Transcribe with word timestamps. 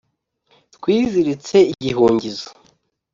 twiziritse 0.75 1.57
igihungizo, 1.73 2.49